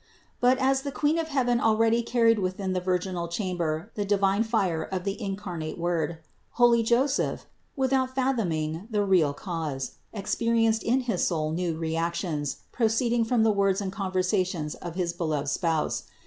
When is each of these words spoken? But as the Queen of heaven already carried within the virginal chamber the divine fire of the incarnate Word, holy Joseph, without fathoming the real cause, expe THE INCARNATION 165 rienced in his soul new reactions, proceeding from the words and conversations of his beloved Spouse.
But 0.39 0.57
as 0.57 0.81
the 0.81 0.91
Queen 0.91 1.19
of 1.19 1.27
heaven 1.27 1.59
already 1.59 2.01
carried 2.01 2.39
within 2.39 2.73
the 2.73 2.79
virginal 2.81 3.27
chamber 3.27 3.91
the 3.93 4.03
divine 4.03 4.41
fire 4.41 4.81
of 4.81 5.03
the 5.03 5.21
incarnate 5.21 5.77
Word, 5.77 6.17
holy 6.53 6.81
Joseph, 6.81 7.45
without 7.75 8.15
fathoming 8.15 8.87
the 8.89 9.05
real 9.05 9.31
cause, 9.31 9.97
expe 10.11 10.39
THE 10.39 10.47
INCARNATION 10.47 10.87
165 10.89 10.89
rienced 10.89 10.93
in 10.95 10.99
his 11.01 11.27
soul 11.27 11.51
new 11.51 11.77
reactions, 11.77 12.55
proceeding 12.71 13.23
from 13.23 13.43
the 13.43 13.51
words 13.53 13.79
and 13.79 13.91
conversations 13.91 14.73
of 14.73 14.95
his 14.95 15.13
beloved 15.13 15.49
Spouse. 15.49 16.05